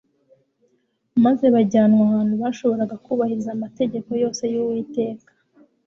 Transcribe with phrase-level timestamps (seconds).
[1.23, 5.31] maze bajyanwa ahantu bashoboraga kubahiriza amategeko yose yUwiteka